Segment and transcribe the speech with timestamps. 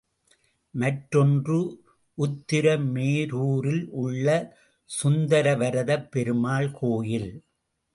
[0.73, 1.59] மற்றொன்று
[2.17, 4.27] உத்திரமேரூரில் உள்ள
[5.03, 7.31] சுந்தரவரதப் பெருமாள் கோயில்.